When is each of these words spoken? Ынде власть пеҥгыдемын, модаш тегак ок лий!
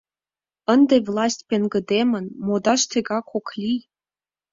Ынде 0.73 0.95
власть 1.07 1.43
пеҥгыдемын, 1.49 2.25
модаш 2.45 2.81
тегак 2.91 3.25
ок 3.37 3.47
лий! 3.61 3.81